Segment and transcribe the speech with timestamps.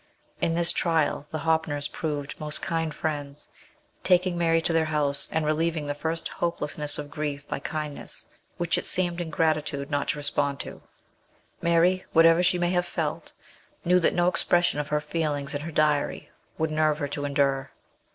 [0.41, 3.47] In this trial the Hoppners proved most kind friends,
[4.03, 8.25] taking Mary to their house, and relieving the first hopelessness of grief by kindness,
[8.57, 10.81] which it seemed ingratitude not to respond to.
[11.61, 13.33] Mary, whatever she may have felt,
[13.85, 17.69] knew that no expression of her feelings in her diary would nerve her to endure.